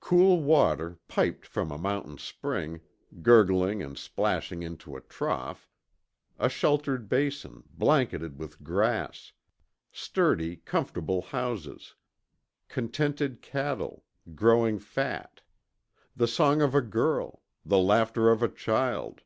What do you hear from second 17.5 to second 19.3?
the laughter of a child